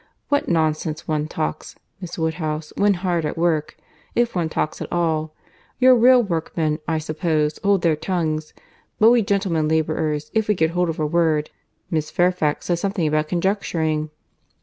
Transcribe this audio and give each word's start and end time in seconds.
What 0.29 0.49
nonsense 0.49 1.07
one 1.07 1.27
talks, 1.27 1.75
Miss 1.99 2.17
Woodhouse, 2.17 2.73
when 2.75 2.95
hard 2.95 3.23
at 3.23 3.37
work, 3.37 3.77
if 4.15 4.33
one 4.35 4.49
talks 4.49 4.81
at 4.81 4.91
all;—your 4.91 5.95
real 5.95 6.23
workmen, 6.23 6.79
I 6.87 6.97
suppose, 6.97 7.59
hold 7.63 7.83
their 7.83 7.95
tongues; 7.95 8.55
but 8.97 9.11
we 9.11 9.21
gentlemen 9.21 9.67
labourers 9.67 10.31
if 10.33 10.47
we 10.47 10.55
get 10.55 10.71
hold 10.71 10.89
of 10.89 10.99
a 10.99 11.05
word—Miss 11.05 12.09
Fairfax 12.09 12.65
said 12.65 12.79
something 12.79 13.05
about 13.07 13.27
conjecturing. 13.27 14.09